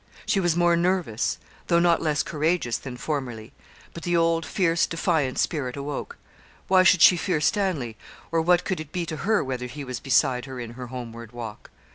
She 0.25 0.39
was 0.39 0.55
more 0.57 0.75
nervous, 0.75 1.37
though 1.67 1.77
not 1.77 2.01
less 2.01 2.23
courageous 2.23 2.79
than 2.79 2.97
formerly. 2.97 3.53
But 3.93 4.01
the 4.01 4.17
old, 4.17 4.47
fierce, 4.47 4.87
defiant 4.87 5.37
spirit 5.37 5.77
awoke. 5.77 6.17
Why 6.67 6.81
should 6.81 7.03
she 7.03 7.17
fear 7.17 7.39
Stanley, 7.39 7.97
or 8.31 8.41
what 8.41 8.63
could 8.65 8.79
it 8.79 8.91
be 8.91 9.05
to 9.05 9.17
her 9.17 9.43
whether 9.43 9.67
he 9.67 9.83
was 9.83 9.99
beside 9.99 10.45
her 10.45 10.59
in 10.59 10.71
her 10.71 10.87
homeward 10.87 11.33
walk? 11.33 11.69